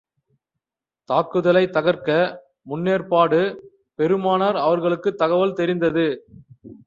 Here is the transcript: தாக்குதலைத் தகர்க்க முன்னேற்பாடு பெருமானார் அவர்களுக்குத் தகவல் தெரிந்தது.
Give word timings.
தாக்குதலைத் 1.09 1.73
தகர்க்க 1.73 2.09
முன்னேற்பாடு 2.69 3.41
பெருமானார் 3.99 4.55
அவர்களுக்குத் 4.55 5.17
தகவல் 5.17 5.53
தெரிந்தது. 5.53 6.05